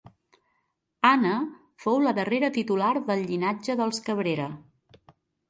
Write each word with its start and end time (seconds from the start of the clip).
Anna 1.09 1.33
fou 1.83 1.99
la 2.05 2.13
darrera 2.21 2.49
titular 2.57 2.89
del 3.11 3.23
llinatge 3.29 3.77
dels 3.83 4.03
Cabrera. 4.09 4.51